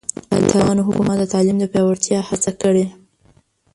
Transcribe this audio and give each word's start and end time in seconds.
د 0.41 0.41
طالبانو 0.51 0.85
حکومت 0.87 1.17
د 1.19 1.23
تعلیم 1.33 1.57
د 1.59 1.65
پیاوړتیا 1.73 2.19
هڅه 2.29 2.51
کړې. 2.61 2.85